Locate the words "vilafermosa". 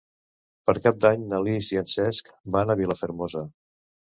2.83-3.45